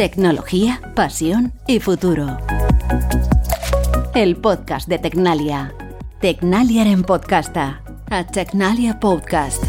[0.00, 2.38] Tecnología, pasión y futuro.
[4.14, 5.74] El podcast de Tecnalia.
[6.22, 7.82] Tecnalia en podcasta.
[8.08, 9.62] A Tecnalia Podcast.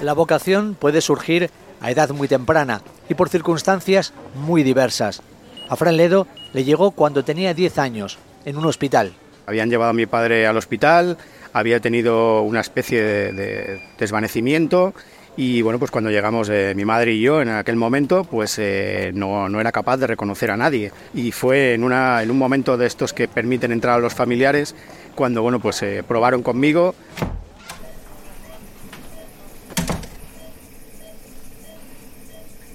[0.00, 1.50] La vocación puede surgir
[1.80, 5.22] a edad muy temprana y por circunstancias muy diversas.
[5.68, 9.12] A Fran Ledo le llegó cuando tenía 10 años, en un hospital.
[9.46, 11.18] Habían llevado a mi padre al hospital,
[11.54, 13.00] había tenido una especie
[13.32, 14.92] de, desvanecimiento
[15.36, 19.10] y bueno, pues cuando llegamos eh, mi madre y yo en aquel momento, pues eh,
[19.14, 20.92] no, no, era capaz de reconocer a nadie.
[21.12, 24.76] Y fue en, una, en un momento de estos que permiten entrar a los familiares
[25.14, 26.94] cuando bueno, pues eh, probaron conmigo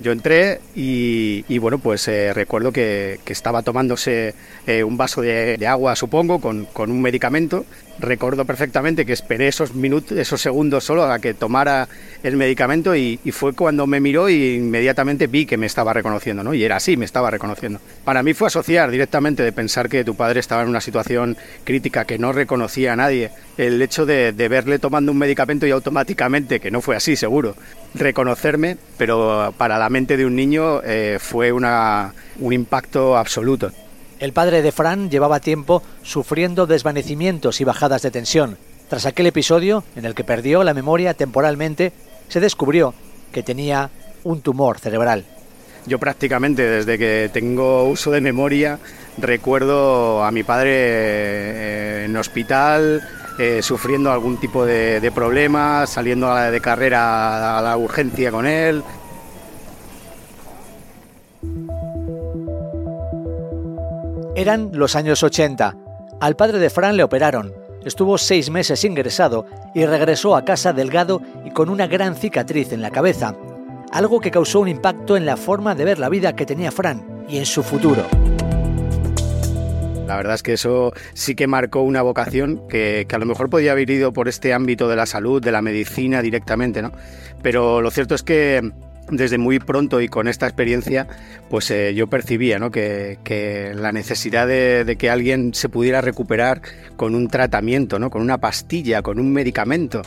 [0.01, 4.33] Yo entré y, bueno, pues eh, recuerdo que, estaba tomándose
[4.85, 7.65] un vaso de, agua, supongo, con, con, un medicamento.
[7.99, 11.89] Recuerdo perfectamente que esperé esos minutos, esos segundos solo a que tomara
[12.23, 16.53] el medicamento y, fue cuando me miró y inmediatamente vi que me estaba reconociendo, ¿no?
[16.53, 17.79] Y era así, me estaba reconociendo.
[18.05, 22.05] Para mí fue asociar directamente de pensar que tu padre estaba en una situación crítica,
[22.05, 23.31] que no reconocía a nadie.
[23.57, 27.55] El hecho de, verle tomando un medicamento y automáticamente, que no fue así, seguro,
[27.93, 33.71] reconocerme, pero para la mente de un niño eh, fue una, un impacto absoluto.
[34.19, 38.57] El padre de Fran llevaba tiempo sufriendo desvanecimientos y bajadas de tensión.
[38.89, 41.93] Tras aquel episodio, en el que perdió la memoria temporalmente,
[42.27, 42.93] se descubrió
[43.31, 43.89] que tenía
[44.25, 45.23] un tumor cerebral.
[45.85, 48.79] Yo prácticamente desde que tengo uso de memoria
[49.17, 53.01] recuerdo a mi padre eh, en hospital,
[53.39, 58.83] eh, sufriendo algún tipo de, de problema, saliendo de carrera a la urgencia con él.
[64.39, 65.75] Eran los años 80.
[66.21, 67.53] Al padre de Fran le operaron.
[67.83, 69.45] Estuvo seis meses ingresado
[69.75, 73.35] y regresó a casa delgado y con una gran cicatriz en la cabeza,
[73.91, 77.25] algo que causó un impacto en la forma de ver la vida que tenía Fran
[77.27, 78.05] y en su futuro.
[80.07, 83.73] La verdad es que eso sí que marcó una vocación que, a lo mejor podía
[83.73, 86.93] haber ido por este ámbito de la salud, de la medicina directamente, ¿no?
[87.41, 88.71] Pero lo cierto es que
[89.11, 91.07] desde muy pronto y con esta experiencia,
[91.49, 92.71] pues eh, yo percibía ¿no?
[92.71, 96.61] que, la necesidad de, que alguien se pudiera recuperar
[96.95, 98.09] con un tratamiento, ¿no?
[98.09, 100.01] con una pastilla, con un medicamento.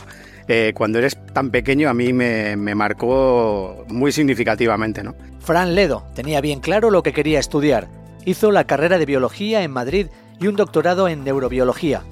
[0.47, 5.03] Eh, cuando eres tan pequeño a mí me, marcó muy significativamente.
[5.03, 5.15] ¿no?
[5.39, 7.87] Fran Ledo tenía bien claro lo que quería estudiar
[8.25, 10.07] Hizo la carrera de biología en Madrid
[10.39, 12.03] y un doctorado en neurobiología.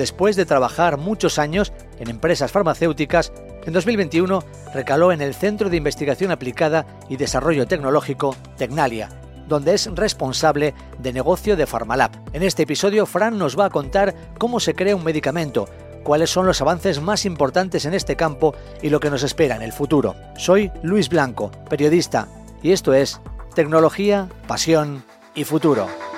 [0.00, 3.34] Después de trabajar muchos años en empresas farmacéuticas,
[3.66, 9.10] en 2021 recaló en el Centro de Investigación Aplicada y Desarrollo Tecnológico, Tecnalia,
[9.46, 12.12] donde es responsable de negocio de Pharmalab.
[12.32, 15.68] En este episodio, Fran nos va a contar cómo se crea un medicamento,
[16.02, 19.60] cuáles son los avances más importantes en este campo y lo que nos espera en
[19.60, 20.16] el futuro.
[20.38, 22.26] Soy Luis Blanco, periodista,
[22.62, 23.20] y esto es
[23.54, 26.09] Tecnología, Pasión y futuro.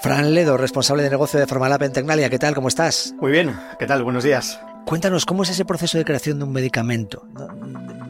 [0.00, 2.30] Fran Ledo, responsable de negocio de Formalab en Tecnalia.
[2.30, 2.54] ¿Qué tal?
[2.54, 3.14] ¿Cómo estás?
[3.20, 3.58] Muy bien.
[3.80, 4.04] ¿Qué tal?
[4.04, 4.60] Buenos días.
[4.86, 7.26] Cuéntanos, ¿cómo es ese proceso de creación de un medicamento?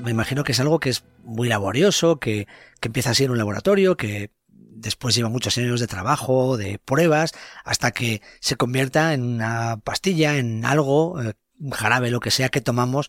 [0.03, 2.47] Me imagino que es algo que es muy laborioso, que,
[2.83, 7.33] empieza así en un laboratorio, que después lleva muchos años de trabajo, de pruebas,
[7.65, 12.51] hasta que se convierta en una pastilla, en algo, eh, un jarabe, lo que sea
[12.51, 13.09] que tomamos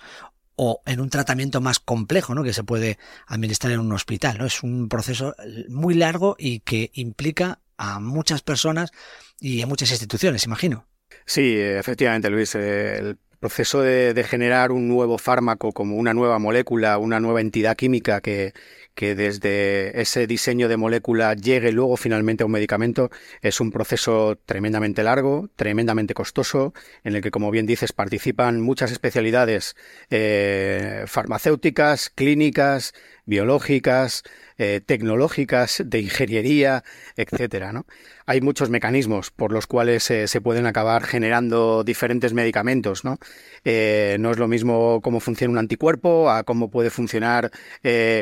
[0.55, 2.43] o en un tratamiento más complejo, ¿no?
[2.43, 2.97] Que se puede
[3.27, 4.45] administrar en un hospital, ¿no?
[4.45, 5.35] Es un proceso
[5.69, 8.91] muy largo y que implica a muchas personas
[9.39, 10.85] y a muchas instituciones, imagino.
[11.25, 12.53] Sí, efectivamente, Luis.
[12.55, 18.19] El proceso de, generar un nuevo fármaco como una nueva molécula, una nueva entidad química
[18.19, 18.53] que,
[18.95, 23.09] que desde ese diseño de molécula llegue luego finalmente a un medicamento
[23.41, 26.73] es un proceso tremendamente largo, tremendamente costoso,
[27.05, 29.77] en el que, como bien dices, participan muchas especialidades
[30.09, 32.93] eh, farmacéuticas, clínicas,
[33.29, 34.23] biológicas,
[34.57, 36.83] eh, tecnológicas, de ingeniería,
[37.15, 37.71] etcétera.
[37.71, 37.85] ¿no?
[38.25, 43.05] Hay muchos mecanismos por los cuales eh, se pueden acabar generando diferentes medicamentos.
[43.05, 43.19] ¿no?
[43.63, 47.51] Eh, no es lo mismo cómo funciona un anticuerpo a cómo puede funcionar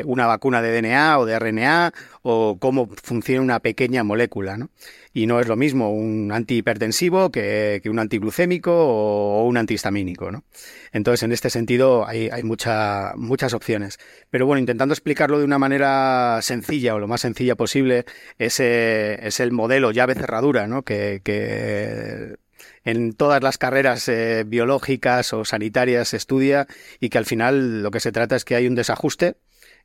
[0.04, 4.56] una vacuna de DNA o de RNA o cómo funciona una pequeña molécula.
[4.56, 4.70] ¿no?
[5.18, 10.30] Y no es lo mismo un antihipertensivo que, que un antiglucémico o, un antihistamínico.
[10.30, 10.44] ¿no?
[10.92, 13.98] Entonces, en este sentido, hay, hay mucha, muchas opciones.
[14.30, 18.04] Pero bueno, intentando explicarlo de una manera sencilla o lo más sencilla posible,
[18.38, 20.82] ese es el modelo llave cerradura ¿no?
[20.82, 22.36] que, que
[22.84, 26.68] en todas las carreras eh, biológicas o sanitarias se estudia
[27.00, 29.34] y que al final lo que se trata es que hay un desajuste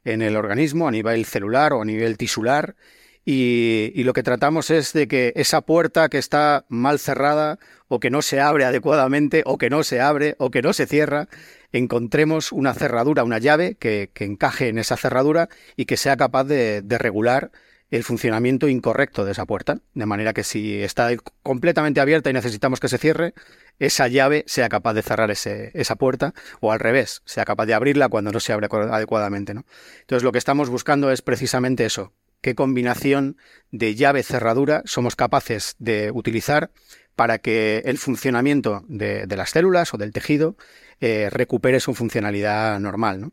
[0.06, 2.76] en el organismo a nivel celular o a nivel tisular
[3.26, 8.10] y, lo que tratamos es de que esa puerta que está mal cerrada o que
[8.10, 11.30] no se abre adecuadamente o que no se abre o que no se cierra,
[11.72, 15.48] encontremos una cerradura, una llave que, encaje en esa cerradura
[15.78, 17.52] y que sea capaz de, regular
[17.92, 19.80] el funcionamiento incorrecto de esa puerta.
[19.94, 21.10] De manera que si está
[21.44, 23.34] completamente abierta y necesitamos que se cierre,
[23.80, 28.10] esa llave sea capaz de cerrar esa puerta o al revés, sea capaz de abrirla
[28.10, 29.54] cuando no se abre adecuadamente.
[29.54, 29.66] ¿no?
[30.02, 33.38] Entonces lo que estamos buscando es precisamente eso, qué combinación
[33.72, 36.72] de llave cerradura somos capaces de utilizar
[37.16, 40.58] para que el funcionamiento de, las células o del tejido
[41.00, 43.32] eh, recupere su funcionalidad normal.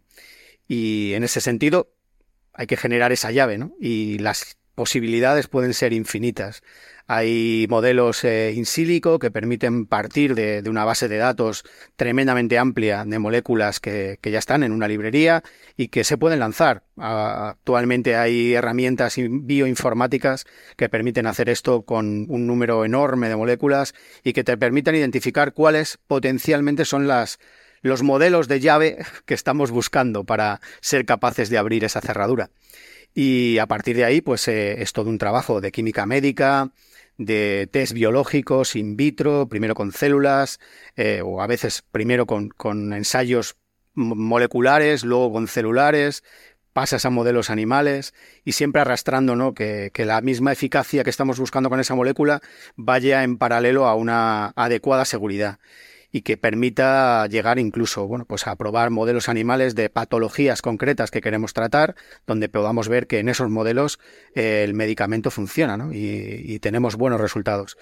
[0.69, 1.91] Y en ese sentido
[2.55, 3.75] hay que generar esa llave ¿no?
[3.81, 6.63] y las posibilidades pueden ser infinitas.
[7.07, 11.65] Hay modelos eh, in silico que permiten partir de, una base de datos
[11.97, 15.43] tremendamente amplia de moléculas que, ya están en una librería
[15.77, 16.83] y que se pueden lanzar.
[16.97, 20.47] actualmente hay herramientas bioinformáticas
[20.79, 23.93] que permiten hacer esto con un número enorme de moléculas
[24.25, 27.39] y que te permiten identificar cuáles potencialmente son las,
[27.83, 28.97] los modelos de llave
[29.27, 32.49] que estamos buscando para ser capaces de abrir esa cerradura.
[33.15, 36.73] Y a partir de ahí, pues eh, es todo un trabajo de química médica,
[37.19, 40.59] de test biológicos in vitro, primero con células,
[40.97, 43.57] eh, o a veces primero con, ensayos
[43.95, 46.23] moleculares, luego con celulares,
[46.73, 48.15] pasas a modelos animales
[48.45, 49.55] y siempre arrastrando ¿no?
[49.55, 52.41] que, que, la misma eficacia que estamos buscando con esa molécula
[52.77, 55.59] vaya en paralelo a una adecuada seguridad
[56.13, 61.21] y que permita llegar incluso bueno, pues a probar modelos animales de patologías concretas que
[61.21, 61.95] queremos tratar,
[62.27, 63.99] donde podamos ver que en esos modelos
[64.35, 67.79] eh, el medicamento funciona y, tenemos buenos resultados.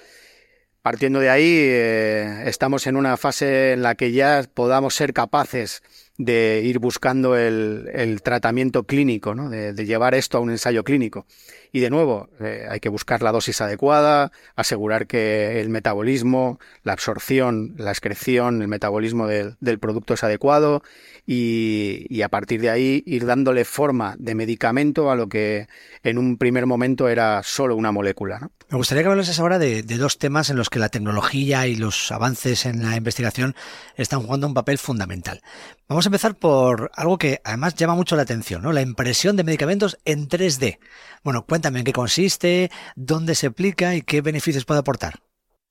[0.82, 5.82] Partiendo de ahí, eh, estamos en una fase en la que ya podamos ser capaces
[6.16, 9.50] de ir buscando el, tratamiento clínico, ¿no?
[9.50, 11.26] de, llevar esto a un ensayo clínico.
[11.72, 16.94] Y de nuevo, eh, hay que buscar la dosis adecuada, asegurar que el metabolismo, la
[16.94, 20.82] absorción, la excreción, el metabolismo del, producto es adecuado
[21.26, 25.68] y, a partir de ahí ir dándole forma de medicamento a lo que
[26.02, 28.50] en un primer momento era solo una molécula.
[28.70, 31.76] Me gustaría que hablases ahora de, de dos temas en los que la tecnología y
[31.76, 33.54] los avances en la investigación
[33.96, 35.40] están jugando un papel fundamental.
[35.88, 38.72] Vamos a empezar por algo que además llama mucho la atención, ¿no?
[38.72, 40.78] La impresión de medicamentos en 3D.
[41.24, 45.14] Bueno, cuéntame en qué consiste, dónde se aplica y qué beneficios puede aportar.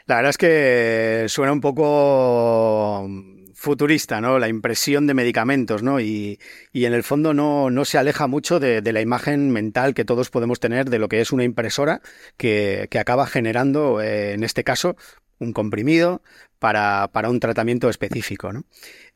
[0.06, 3.07] La verdad es que suena un poco
[3.54, 4.38] futurista, ¿no?
[4.38, 6.01] La impresión de medicamentos, ¿no?
[6.01, 6.39] Y,
[6.74, 10.60] en el fondo no, no se aleja mucho de, la imagen mental que todos podemos
[10.60, 12.01] tener de lo que es una impresora
[12.36, 14.98] que, acaba generando, eh, en este caso,
[15.39, 16.22] un comprimido
[16.60, 18.51] para, un tratamiento específico.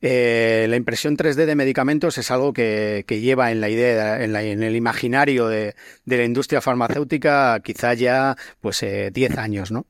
[0.00, 4.76] Eh, la impresión 3D de medicamentos es algo que, lleva en la idea, en, el
[4.76, 5.74] imaginario de,
[6.04, 9.86] la industria farmacéutica quizá ya pues 10 eh, años, ¿no?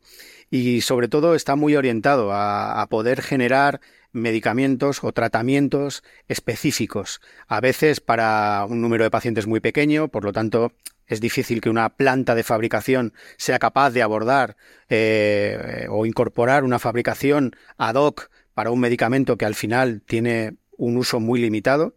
[0.51, 3.81] Y sobre todo está muy orientado a poder generar
[4.13, 10.33] medicamentos o tratamientos específicos, a veces para un número de pacientes muy pequeño, por lo
[10.33, 10.73] tanto
[11.13, 14.57] es difícil que una planta de fabricación sea capaz de abordar
[14.89, 20.97] eh, o incorporar una fabricación ad hoc para un medicamento que al final tiene un
[20.97, 21.97] uso muy limitado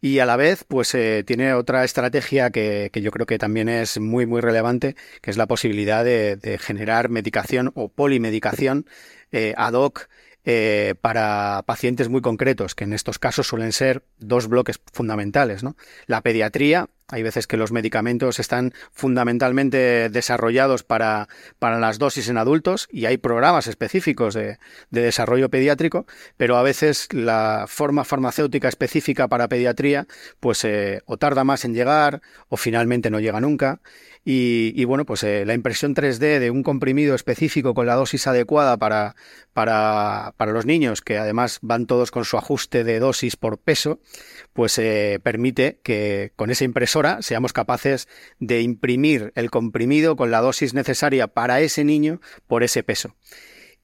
[0.00, 3.98] y a la vez pues eh, tiene otra estrategia que, yo creo que también es
[3.98, 8.86] muy muy relevante que es la posibilidad de, generar medicación o polimedicación
[9.32, 10.08] eh, ad hoc
[11.00, 15.64] para pacientes muy concretos, que en estos casos suelen ser dos bloques fundamentales.
[15.64, 15.74] ¿no?
[16.06, 22.36] La pediatría, hay veces que los medicamentos están fundamentalmente desarrollados para, para las dosis en
[22.36, 24.58] adultos y hay programas específicos de,
[24.90, 30.06] desarrollo pediátrico, pero a veces la forma farmacéutica específica para pediatría
[30.40, 33.80] pues eh, o tarda más en llegar o finalmente no llega nunca.
[34.28, 38.76] Y, bueno, pues eh, la impresión 3D de un comprimido específico con la dosis adecuada
[38.76, 39.14] para,
[39.52, 44.00] para, para, los niños, que además van todos con su ajuste de dosis por peso,
[44.52, 46.64] pues eh, permite que con esa
[46.96, 52.62] impresora seamos capaces de imprimir el comprimido con la dosis necesaria para ese niño por
[52.62, 53.14] ese peso.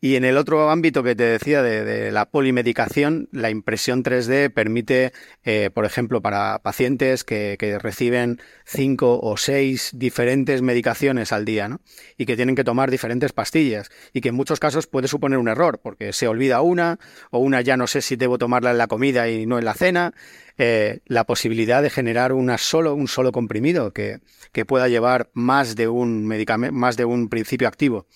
[0.04, 5.12] Y en el otro ámbito que te decía de, la polimedicación, la impresión 3D permite,
[5.44, 11.82] eh, por ejemplo, para pacientes que, reciben cinco o seis diferentes medicaciones al día, ¿no?
[12.18, 13.90] Y que tienen que tomar diferentes pastillas.
[14.12, 16.98] Y que en muchos casos puede suponer un error, porque se olvida una,
[17.30, 19.74] o una ya no sé si debo tomarla en la comida y no en la
[19.74, 20.14] cena.
[20.58, 24.18] Eh, la posibilidad de generar una solo, un solo comprimido que,
[24.50, 28.08] que pueda llevar más de un medicamento, más de un principio activo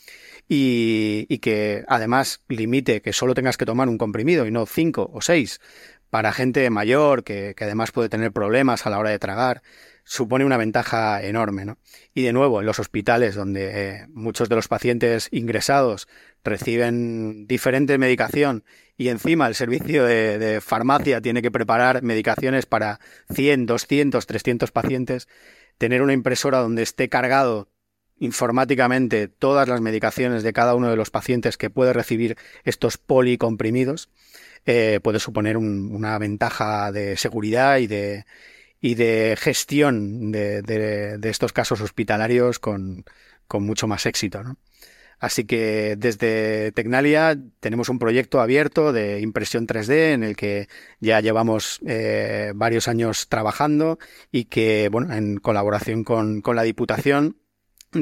[0.49, 5.21] y, que además limite que solo tengas que tomar un comprimido y no cinco o
[5.21, 5.61] seis
[6.11, 9.63] para gente mayor que, además puede tener problemas a la hora de tragar
[10.05, 11.65] supone una ventaja enorme.
[11.65, 11.79] ¿no?
[12.15, 16.07] Y de nuevo, en los hospitales, donde eh, muchos de los pacientes ingresados
[16.45, 18.65] reciben diferente medicación
[18.97, 23.01] y encima el servicio de, farmacia tiene que preparar medicaciones para
[23.35, 25.29] 100, 200, 300 pacientes,
[25.77, 27.69] tener una impresora donde esté cargado
[28.19, 34.09] informáticamente todas las medicaciones de cada uno de los pacientes que puede recibir estos policomprimidos,
[34.65, 38.25] eh, puede suponer una ventaja de seguridad y de,
[38.81, 43.05] y de gestión de, de, estos casos hospitalarios con,
[43.47, 44.43] con mucho más éxito.
[44.43, 44.57] ¿no?
[45.19, 50.69] Así que desde Tecnalia tenemos un proyecto abierto de impresión 3D en el que
[51.01, 53.99] ya llevamos eh, varios años trabajando
[54.31, 57.39] y que, bueno, en colaboración con, con la Diputación,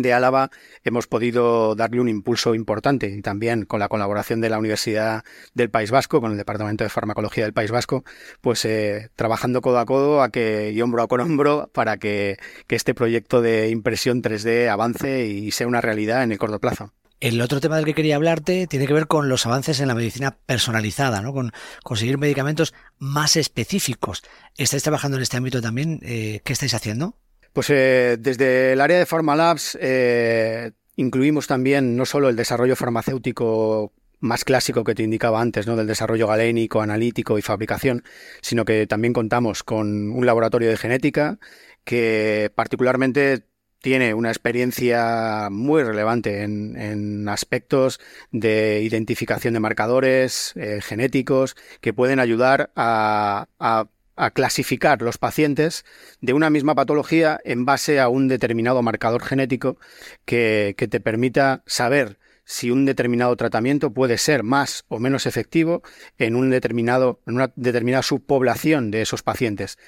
[0.02, 0.50] de Álava
[0.82, 5.24] hemos podido darle un impulso importante y también con la colaboración de la Universidad
[5.54, 8.04] del País Vasco, con el Departamento de Farmacología del País Vasco,
[8.40, 12.38] pues eh, trabajando codo a codo a que, y hombro a con hombro para que,
[12.68, 16.92] este proyecto de impresión 3D avance y sea una realidad en el corto plazo.
[17.20, 19.94] El otro tema del que quería hablarte tiene que ver con los avances en la
[19.94, 21.32] medicina personalizada, ¿no?
[21.32, 21.52] con
[21.84, 24.22] conseguir medicamentos más específicos.
[24.56, 26.00] ¿Estáis trabajando en este ámbito también?
[26.02, 27.16] Eh, ¿Qué estáis haciendo?
[27.54, 33.92] Pues eh, desde el área de Pharmalabs eh, incluimos también no solo el desarrollo farmacéutico
[34.18, 35.76] más clásico que te indicaba antes, ¿no?
[35.76, 38.02] del desarrollo galénico, analítico y fabricación,
[38.42, 41.38] sino que también contamos con un laboratorio de genética
[41.84, 43.46] que particularmente
[43.80, 48.00] tiene una experiencia muy relevante en, aspectos
[48.32, 53.86] de identificación de marcadores eh, genéticos que pueden ayudar a a
[54.32, 55.84] clasificar los pacientes
[56.20, 59.78] de una misma patología en base a un determinado marcador genético
[60.24, 65.82] que, te permita saber si un determinado tratamiento puede ser más o menos efectivo
[66.18, 69.78] en, un determinado, en una determinada subpoblación de esos pacientes.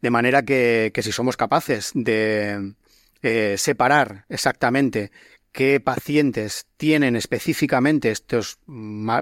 [0.00, 2.74] De manera que, si somos capaces de
[3.22, 5.10] eh, separar exactamente
[5.56, 8.58] qué pacientes tienen específicamente estos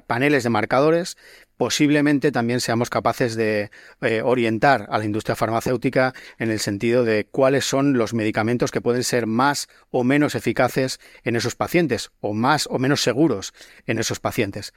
[0.09, 1.16] paneles de marcadores,
[1.56, 3.70] posiblemente también seamos capaces de
[4.00, 8.80] eh, orientar a la industria farmacéutica en el sentido de cuáles son los medicamentos que
[8.80, 13.52] pueden ser más o menos eficaces en esos pacientes o más o menos seguros
[13.87, 14.73] en esos pacientes.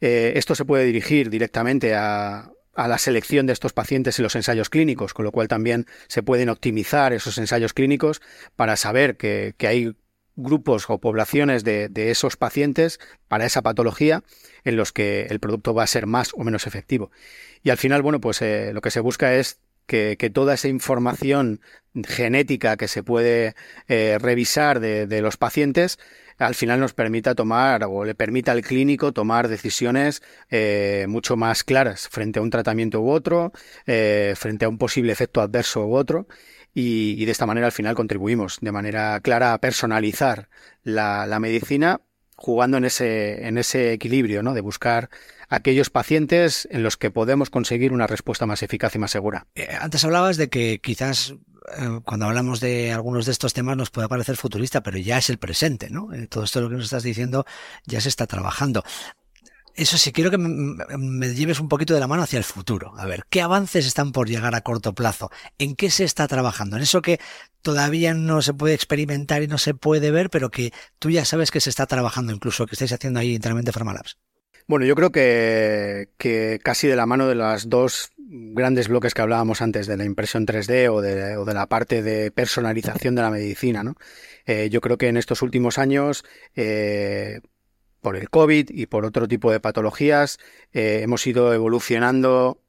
[0.00, 4.68] Eh, esto se puede dirigir directamente a, la selección de estos pacientes en los ensayos
[4.68, 8.20] clínicos, con lo cual también se pueden optimizar esos ensayos clínicos
[8.54, 9.96] para saber que hay
[10.36, 14.22] grupos o poblaciones de, esos pacientes para esa patología
[14.64, 17.10] en los que el producto va a ser más o menos efectivo.
[17.62, 21.60] Y al final, bueno, pues eh, lo que se busca es que, toda esa información
[22.06, 23.54] genética que se puede
[23.88, 25.98] eh, revisar de, los pacientes
[26.38, 31.64] al final nos permita tomar o le permita al clínico tomar decisiones eh, mucho más
[31.64, 33.52] claras frente a un tratamiento u otro,
[33.86, 36.26] frente a un posible efecto adverso u otro
[36.78, 40.50] y, de esta manera al final contribuimos de manera clara a personalizar
[40.82, 42.02] la, medicina
[42.36, 44.52] jugando en ese, en ese equilibrio, ¿no?
[44.52, 45.08] De buscar
[45.48, 49.46] aquellos pacientes en los que podemos conseguir una respuesta más eficaz y más segura.
[49.54, 51.30] Eh, antes hablabas de que quizás
[51.78, 55.30] eh, cuando hablamos de algunos de estos temas nos puede parecer futurista, pero ya es
[55.30, 56.12] el presente, ¿no?
[56.12, 57.46] Eh, todo esto lo que nos estás diciendo
[57.86, 58.84] ya se está trabajando.
[59.76, 62.94] Eso sí, quiero que me, lleves un poquito de la mano hacia el futuro.
[62.96, 65.30] A ver, ¿qué avances están por llegar a corto plazo?
[65.58, 66.76] ¿En qué se está trabajando?
[66.76, 67.20] En eso que
[67.60, 71.50] todavía no se puede experimentar y no se puede ver, pero que tú ya sabes
[71.50, 74.16] que se está trabajando, incluso que estáis haciendo ahí internamente Pharmalabs.
[74.66, 79.22] Bueno, yo creo que, que, casi de la mano de las dos grandes bloques que
[79.22, 83.22] hablábamos antes, de la impresión 3D o de, o de la parte de personalización de
[83.22, 83.94] la medicina, ¿no?
[84.46, 87.40] Eh, yo creo que en estos últimos años eh,
[88.06, 90.38] por el COVID y por otro tipo de patologías.
[90.72, 92.62] Eh, hemos ido evolucionando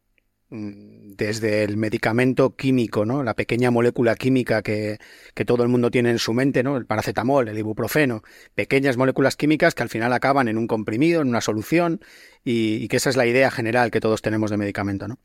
[0.49, 3.21] mm, desde el medicamento químico, ¿no?
[3.21, 4.97] La pequeña molécula química que,
[5.45, 6.75] todo el mundo tiene en su mente, ¿no?
[6.75, 8.23] El paracetamol, el ibuprofeno,
[8.55, 12.01] pequeñas moléculas químicas que al final acaban en un comprimido, en una solución,
[12.43, 15.19] y, que esa es la idea general que todos tenemos de medicamento, ¿no?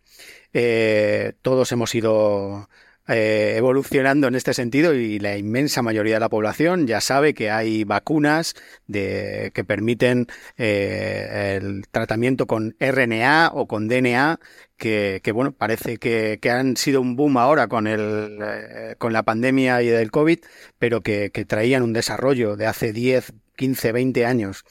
[0.53, 2.69] Eh, todos hemos ido
[3.09, 7.51] eh, evolucionando en este sentido y la inmensa mayoría de la población ya sabe que
[7.51, 8.55] hay vacunas
[8.87, 14.39] de, que permiten eh, el tratamiento con RNA o con DNA
[14.77, 19.83] que, bueno, parece que, han sido un boom ahora con, el, eh, con la pandemia
[19.83, 20.39] y del COVID,
[20.79, 24.65] pero que, traían un desarrollo de hace 10, 15, 20 años.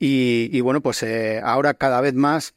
[0.00, 1.04] Y, bueno, pues
[1.42, 2.54] ahora cada vez más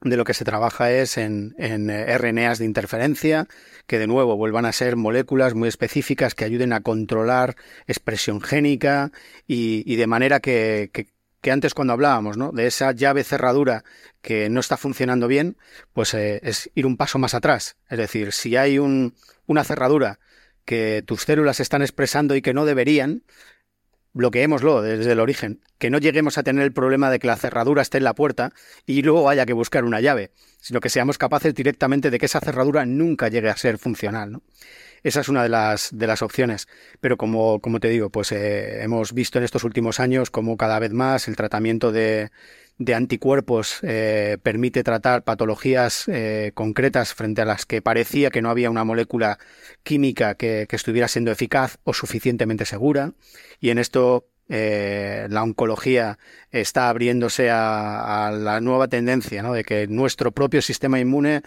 [0.00, 3.48] de lo que se trabaja es en, en RNAs de interferencia,
[3.86, 9.10] que de nuevo vuelvan a ser moléculas muy específicas que ayuden a controlar expresión génica
[9.46, 10.90] y, de manera que,
[11.40, 12.52] que antes cuando hablábamos, ¿no?
[12.52, 13.84] De esa llave cerradura
[14.22, 15.56] que no está funcionando bien,
[15.92, 17.76] pues eh, es ir un paso más atrás.
[17.88, 19.14] Es decir, si hay un,
[19.46, 20.18] una cerradura
[20.64, 23.22] que tus células están expresando y que no deberían,
[24.12, 27.82] bloqueémoslo desde el origen, que no lleguemos a tener el problema de que la cerradura
[27.82, 28.52] esté en la puerta
[28.86, 32.40] y luego haya que buscar una llave, sino que seamos capaces directamente de que esa
[32.40, 34.32] cerradura nunca llegue a ser funcional.
[34.32, 34.42] ¿no?
[35.02, 36.68] Esa es una de las, de las opciones.
[37.00, 40.78] Pero como, como te digo, pues eh, hemos visto en estos últimos años como cada
[40.78, 42.30] vez más el tratamiento de,
[42.78, 48.50] de anticuerpos eh, permite tratar patologías eh, concretas frente a las que parecía que no
[48.50, 49.38] había una molécula
[49.82, 53.12] química que, que estuviera siendo eficaz o suficientemente segura.
[53.60, 56.18] Y en esto eh, la oncología
[56.52, 59.52] está abriéndose a, la nueva tendencia ¿no?
[59.52, 61.42] de que nuestro propio sistema inmune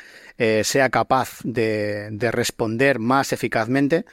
[0.63, 4.05] sea capaz de, de, responder más eficazmente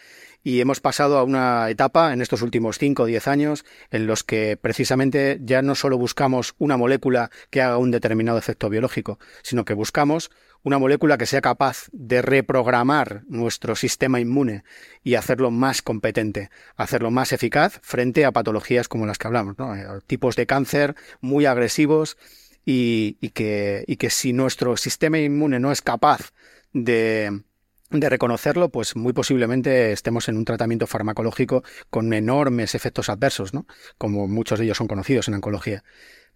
[0.42, 4.24] y hemos pasado a una etapa en estos últimos 5 o 10 años en los
[4.24, 9.64] que precisamente ya no solo buscamos una molécula que haga un determinado efecto biológico, sino
[9.64, 10.30] que buscamos
[10.62, 14.64] una molécula que sea capaz de reprogramar nuestro sistema inmune
[15.02, 19.86] y hacerlo más competente, hacerlo más eficaz frente a patologías como las que hablamos, eh,
[20.06, 22.16] tipos de cáncer muy agresivos
[22.64, 26.32] y, que, y que si nuestro sistema inmune no es capaz
[26.74, 27.42] de,
[27.90, 33.66] de reconocerlo, pues muy posiblemente estemos en un tratamiento farmacológico con enormes efectos adversos, ¿no?
[33.96, 35.84] Como muchos de ellos son conocidos en oncología.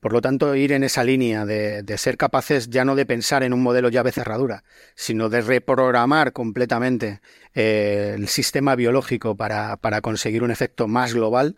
[0.01, 3.53] Por lo tanto, ir en esa línea de, ser capaces ya no de pensar en
[3.53, 4.65] un modelo llave cerradura,
[4.97, 7.21] sino de reprogramar completamente
[7.55, 11.55] eh, el sistema biológico para, conseguir un efecto más global,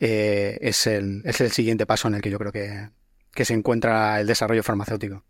[0.00, 2.90] eh, es, el, es, el, siguiente paso en el que yo creo que,
[3.32, 5.22] que se encuentra el desarrollo farmacéutico.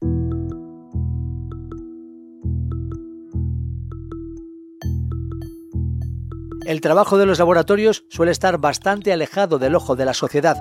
[6.66, 10.56] El trabajo de los laboratorios suele estar bastante alejado del ojo de la sociedad,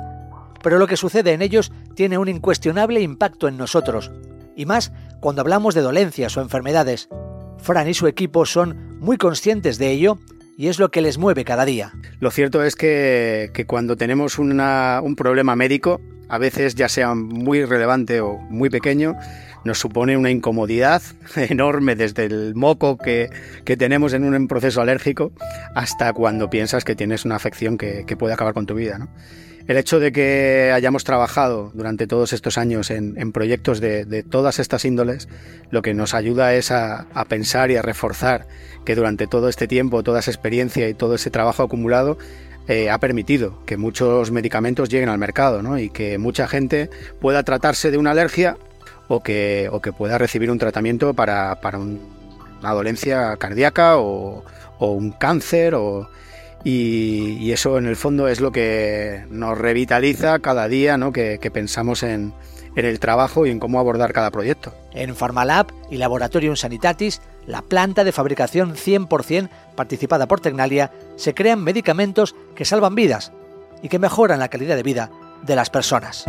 [0.61, 4.11] pero lo que sucede en ellos tiene un incuestionable impacto en nosotros,
[4.55, 7.09] y más cuando hablamos de dolencias o enfermedades.
[7.57, 10.19] Fran y su equipo son muy conscientes de ello
[10.59, 11.91] y es lo que les mueve cada día.
[12.19, 18.21] Lo cierto es que, cuando tenemos un problema médico, a veces ya sea muy relevante
[18.21, 19.15] o muy pequeño,
[19.65, 21.01] nos supone una incomodidad
[21.35, 23.29] enorme desde el moco que,
[23.77, 25.33] tenemos en un proceso alérgico
[25.73, 29.09] hasta cuando piensas que tienes una afección que, puede acabar con tu vida.
[29.67, 34.85] El hecho de que hayamos trabajado durante todos estos años en, proyectos de, todas estas
[34.85, 35.27] índoles,
[35.71, 38.47] lo que nos ayuda es a, pensar y a reforzar
[38.85, 42.19] que durante todo este tiempo, toda esa experiencia y todo ese trabajo acumulado,
[42.67, 47.89] eh, ha permitido que muchos medicamentos lleguen al mercado y que mucha gente pueda tratarse
[47.89, 48.57] de una alergia
[49.07, 54.43] o que, o que pueda recibir un tratamiento para, para una dolencia cardíaca o,
[54.79, 56.09] un cáncer o,
[56.63, 61.11] y, eso en el fondo es lo que nos revitaliza cada día ¿no?
[61.11, 62.33] que, pensamos en,
[62.75, 64.73] en, el trabajo y en cómo abordar cada proyecto.
[64.93, 71.63] En Pharmalab y Laboratorium Sanitatis, la planta de fabricación 100% participada por Tecnalia, se crean
[71.63, 73.31] medicamentos que salvan vidas
[73.81, 75.11] y que mejoran la calidad de vida
[75.43, 76.25] de las personas.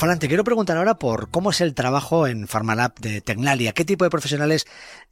[0.00, 3.84] Fran, te quiero preguntar ahora por cómo es el trabajo en Pharmalab de Tecnalia, qué
[3.84, 4.66] tipo de profesionales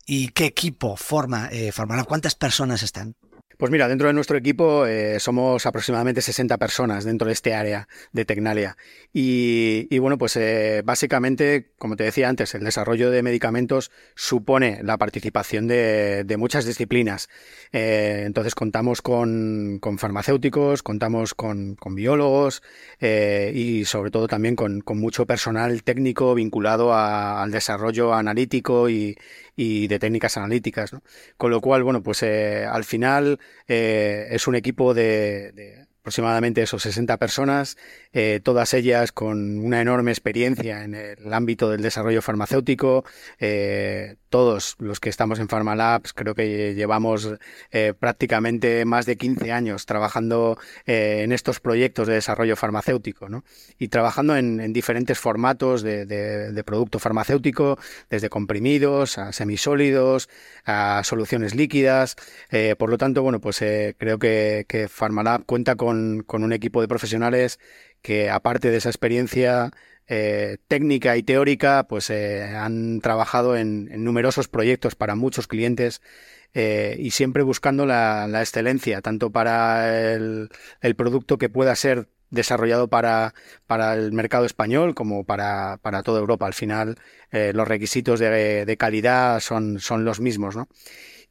[0.06, 3.14] y qué equipo forma eh, Pharmalab, cuántas personas están.
[3.56, 7.88] Pues mira, dentro de nuestro equipo eh, somos aproximadamente 60 personas dentro de este área
[8.12, 8.76] de Tecnalia.
[9.12, 14.96] Y, bueno, pues eh, básicamente, como te decía antes, el desarrollo de medicamentos supone la
[14.96, 17.28] participación de, muchas disciplinas.
[17.72, 22.62] Eh, entonces contamos con, farmacéuticos, contamos con, biólogos
[23.00, 29.16] y sobre todo también con, mucho personal técnico vinculado al desarrollo analítico y,
[29.56, 30.92] de técnicas analíticas.
[31.36, 37.18] Con lo cual, bueno, pues al final eh, es un equipo de, aproximadamente esos 60
[37.18, 37.76] personas,
[38.14, 43.04] eh, todas ellas con una enorme experiencia en el ámbito del desarrollo farmacéutico,
[43.38, 47.28] eh, todos los que estamos en Pharmalabs creo que llevamos
[47.72, 53.44] eh, prácticamente más de 15 años trabajando en estos proyectos de desarrollo farmacéutico ¿no?
[53.78, 57.78] y trabajando en, diferentes formatos de, producto farmacéutico,
[58.10, 60.28] desde comprimidos a semisólidos,
[60.64, 62.16] a soluciones líquidas.
[62.78, 66.88] Por lo tanto, bueno, pues creo que, que Pharmalab cuenta con, con un equipo de
[66.88, 67.58] profesionales
[68.02, 69.70] que aparte de esa experiencia
[70.10, 76.00] eh, técnica y teórica, pues eh, han trabajado en, numerosos proyectos para muchos clientes
[76.54, 80.48] eh, y siempre buscando la, excelencia, tanto para el,
[80.96, 83.34] producto que pueda ser desarrollado para,
[83.66, 86.46] para el mercado español como para, para toda Europa.
[86.46, 86.96] Al final,
[87.30, 90.68] los requisitos de, calidad son, son los mismos, ¿no?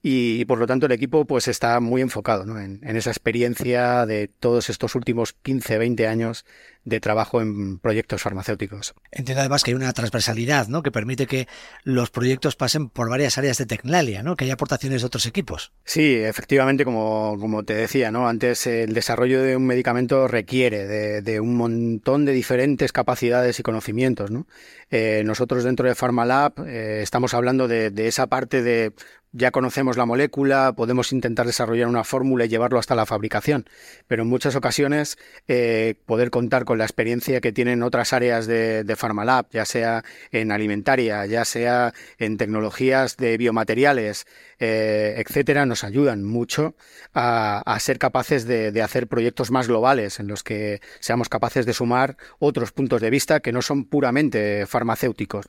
[0.09, 4.69] Y, por lo tanto el equipo pues está muy enfocado en, esa experiencia de todos
[4.69, 6.45] estos últimos 15, 20 años
[6.87, 8.95] de trabajo en proyectos farmacéuticos.
[9.11, 10.83] Entiendo además que hay una transversalidad ¿no?
[10.83, 11.47] que permite que
[11.83, 14.37] los proyectos pasen por varias áreas de Tecnalia, ¿no?
[14.37, 15.73] que hay aportaciones de otros equipos.
[15.83, 18.29] Sí, efectivamente, como, como te decía, ¿no?
[18.29, 20.87] antes el desarrollo de un medicamento requiere
[21.21, 24.31] de, un montón de diferentes capacidades y conocimientos.
[24.31, 24.47] ¿no?
[24.89, 28.93] Eh, nosotros dentro de Pharmalab eh, estamos hablando de, de esa parte de
[29.37, 33.65] ya conocemos la molécula, podemos intentar desarrollar una fórmula y llevarlo hasta la fabricación,
[34.07, 38.83] pero en muchas ocasiones eh, poder contar con la experiencia que tienen otras áreas de,
[38.83, 44.25] de Pharmalab, ya sea en alimentaria, ya sea en tecnologías de biomateriales,
[44.59, 46.75] eh, etcétera, nos ayudan mucho
[47.13, 52.17] a, ser capaces de, hacer proyectos más globales en los que seamos capaces de sumar
[52.39, 55.45] otros puntos de vista que no son puramente farmacéuticos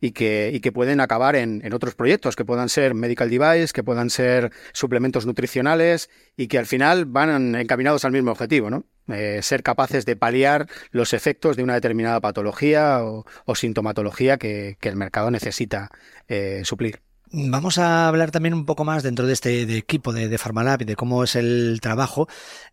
[0.00, 4.10] y, que, pueden acabar en, en otros proyectos que puedan ser medical device, que puedan
[4.10, 8.84] ser suplementos nutricionales y que al final van encaminados al mismo objetivo, ¿no?
[9.12, 14.96] Eh, ser capaces de paliar los efectos de una determinada patología o, sintomatología que, el
[14.96, 15.90] mercado necesita
[16.28, 17.02] eh, suplir.
[17.32, 20.84] Vamos a hablar también un poco más dentro de este equipo de, de Pharmalab y
[20.84, 22.28] de cómo es el trabajo,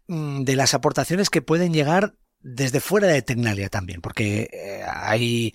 [0.07, 5.53] mm, de las aportaciones que pueden llegar desde fuera de Tecnalia también, porque eh, hay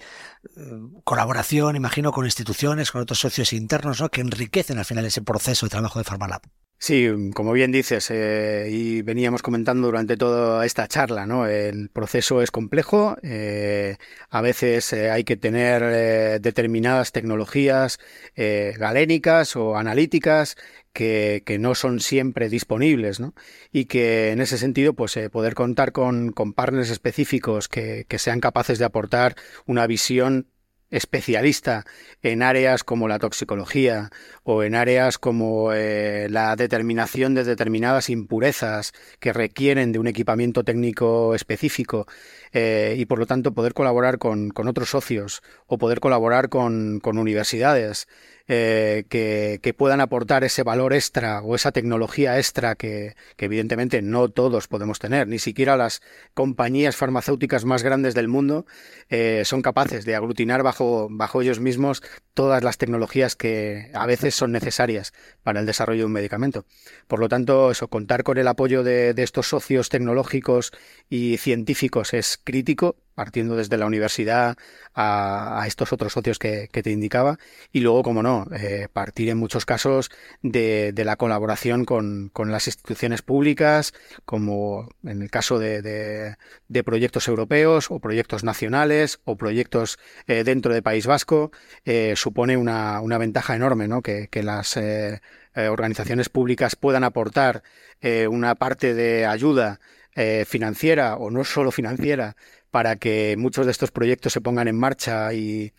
[1.05, 4.11] colaboración, imagino, con instituciones, con otros socios internos, ¿no?
[4.11, 6.43] que enriquecen al final ese proceso de trabajo de Pharmalab.
[6.85, 11.47] Sí, como bien dices, eh, y veníamos comentando durante toda esta charla, ¿no?
[11.47, 13.99] El proceso es complejo, eh,
[14.31, 18.01] a veces eh, hay que tener determinadas tecnologías
[18.35, 20.57] galénicas o analíticas
[20.93, 23.33] que, que, no son siempre disponibles, ¿no?
[23.71, 28.41] Y que en ese sentido, pues poder contar con, con partners específicos que, que sean
[28.41, 30.49] capaces de aportar una visión
[30.93, 31.85] especialista
[32.23, 34.11] en áreas como la toxicología
[34.45, 40.63] o en áreas como eh, la determinación de determinadas impurezas que requieren de un equipamiento
[40.63, 42.07] técnico específico
[42.53, 47.01] eh, y por lo tanto poder colaborar con, con otros socios o poder colaborar con,
[47.01, 48.07] con universidades
[48.55, 54.69] eh, que, puedan aportar ese valor extra o esa tecnología extra que, evidentemente no todos
[54.69, 56.03] podemos tener, ni siquiera las
[56.35, 58.67] compañías farmacéuticas más grandes del mundo
[59.09, 62.03] eh, son capaces de aglutinar bajo, bajo ellos mismos
[62.35, 66.67] todas las tecnologías que a veces son necesarias para el desarrollo de un medicamento.
[67.09, 70.73] Por lo tanto, eso, contar con el apoyo de estos socios tecnológicos
[71.09, 74.57] y científicos es crítico partiendo desde la universidad
[74.95, 77.39] a, estos otros socios que, te indicaba
[77.73, 80.11] y luego, como no, eh, partir en muchos casos
[80.43, 83.95] de, la colaboración con, las instituciones públicas,
[84.25, 86.37] como en el caso de,
[86.85, 91.53] proyectos europeos o proyectos nacionales o proyectos eh, dentro de País Vasco,
[91.85, 94.03] eh, supone una, ventaja enorme, ¿no?
[94.03, 94.77] Que, las
[95.55, 97.63] organizaciones públicas puedan aportar
[98.29, 99.79] una parte de ayuda
[100.47, 102.37] financiera o no solo financiera
[102.73, 105.73] para que muchos de estos proyectos se pongan en marcha y,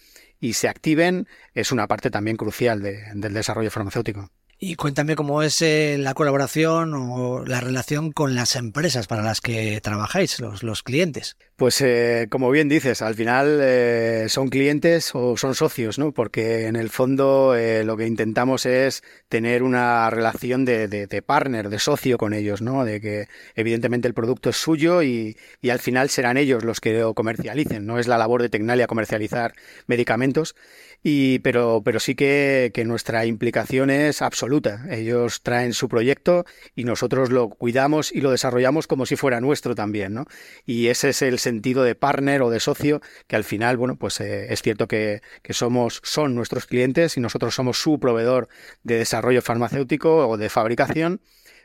[0.53, 4.29] se activen, es una parte también crucial del desarrollo farmacéutico.
[4.65, 9.41] Y cuéntame cómo es eh, la colaboración o la relación con las empresas para las
[9.41, 11.35] que trabajáis, los, clientes.
[11.57, 16.13] Pues eh, como bien dices, al final eh, son clientes o son socios, ¿no?
[16.13, 21.79] Porque en el fondo lo que intentamos es tener una relación de, de, partner, de
[21.79, 22.85] socio con ellos, ¿no?
[22.85, 26.97] De que evidentemente el producto es suyo y, y al final serán ellos los que
[26.99, 27.85] lo comercialicen.
[27.85, 29.55] No es la labor de Tecnalia comercializar
[29.87, 30.55] medicamentos
[31.03, 34.85] y, pero, pero sí que, que, nuestra implicación es absoluta.
[34.89, 39.75] Ellos traen su proyecto y nosotros lo cuidamos y lo desarrollamos como si fuera nuestro
[39.75, 40.25] también, ¿no?
[40.65, 44.21] Y ese es el sentido de partner o de socio que al final, bueno, pues
[44.21, 48.47] eh, es cierto que, que, somos, son nuestros clientes y nosotros somos su proveedor
[48.83, 51.21] de desarrollo farmacéutico o de fabricación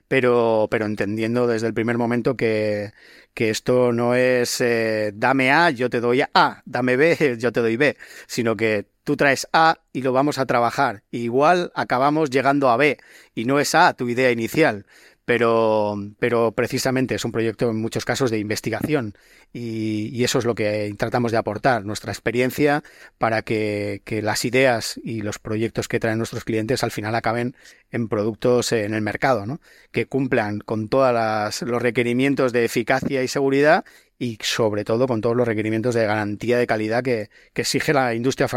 [0.09, 2.93] pero, pero entendiendo desde el primer momento que,
[3.35, 7.61] que esto no es eh, dame A, yo te doy A, dame B, yo te
[7.61, 11.03] doy B, sino que tú traes A y lo vamos a trabajar.
[11.11, 12.99] igual acabamos llegando a B
[13.35, 14.87] y no es A tu idea inicial
[15.29, 19.15] pero, pero precisamente es un proyecto en muchos casos de investigación
[19.53, 22.83] y, eso es lo que tratamos de aportar, nuestra experiencia
[23.19, 27.55] para que, las ideas y los proyectos que traen nuestros clientes al final acaben
[27.91, 29.61] en productos en el mercado, ¿no?
[29.93, 33.85] que cumplan con todos los requerimientos de eficacia y seguridad
[34.19, 38.15] y sobre todo con todos los requerimientos de garantía de calidad que, que exige la
[38.15, 38.49] industria,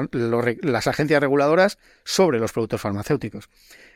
[0.61, 3.49] las agencias reguladoras sobre los productos farmacéuticos.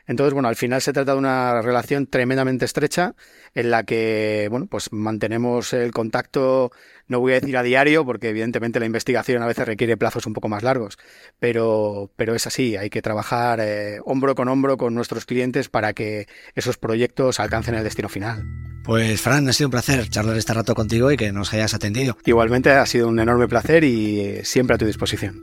[0.08, 3.16] Entonces, bueno, al final se trata de una relación tremendamente estrecha
[3.54, 6.72] en la que, bueno, pues mantenemos el contacto,
[7.08, 10.34] no voy a decir a diario, porque evidentemente la investigación a veces requiere plazos un
[10.34, 10.98] poco más largos,
[11.40, 15.94] pero, pero es así, hay que trabajar eh, hombro con hombro con nuestros clientes para
[15.94, 18.44] que esos proyectos alcancen el destino final.
[18.84, 22.18] Pues Fran, ha sido un placer charlar este rato contigo y que nos hayas atendido.
[22.26, 25.42] Igualmente ha sido un enorme placer y siempre a tu disposición.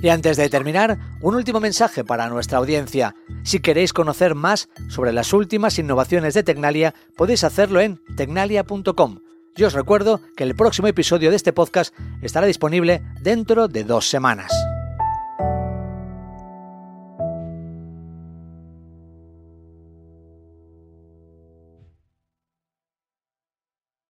[0.00, 3.14] Y antes de terminar, un último mensaje para nuestra audiencia.
[3.44, 9.20] Si queréis conocer más sobre las últimas innovaciones de Tecnalia, podéis hacerlo en tecnalia.com.
[9.54, 14.08] Yo os recuerdo que el próximo episodio de este podcast estará disponible dentro de dos
[14.08, 14.52] semanas.